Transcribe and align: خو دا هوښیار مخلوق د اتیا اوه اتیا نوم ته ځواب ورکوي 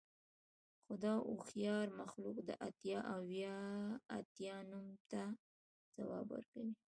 خو 0.83 0.93
دا 1.03 1.13
هوښیار 1.27 1.87
مخلوق 1.99 2.37
د 2.49 2.49
اتیا 2.67 2.99
اوه 3.15 3.49
اتیا 4.17 4.55
نوم 4.69 4.87
ته 5.11 5.21
ځواب 5.95 6.25
ورکوي 6.31 6.73